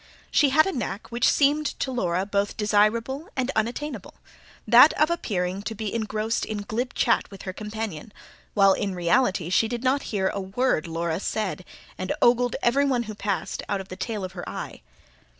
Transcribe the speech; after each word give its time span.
She 0.31 0.49
had 0.49 0.65
a 0.65 0.71
knack 0.71 1.11
which 1.11 1.29
seemed 1.29 1.67
to 1.79 1.91
Laura 1.91 2.25
both 2.25 2.57
desirable 2.57 3.29
and 3.35 3.51
unattainable: 3.55 4.15
that 4.67 4.93
of 4.93 5.11
appearing 5.11 5.61
to 5.61 5.75
be 5.75 5.93
engrossed 5.93 6.43
in 6.43 6.63
glib 6.63 6.95
chat 6.95 7.29
with 7.29 7.43
her 7.43 7.53
companion, 7.53 8.11
while 8.55 8.73
in 8.73 8.95
reality 8.95 9.51
she 9.51 9.67
did 9.67 9.83
not 9.83 10.01
hear 10.09 10.29
a 10.29 10.41
word 10.41 10.87
Laura 10.87 11.19
said, 11.19 11.63
and 11.99 12.15
ogled 12.19 12.55
everyone 12.63 13.03
who 13.03 13.13
passed, 13.13 13.61
out 13.69 13.79
of 13.79 13.89
the 13.89 13.95
tail 13.95 14.23
of 14.23 14.31
her 14.31 14.49
eye. 14.49 14.81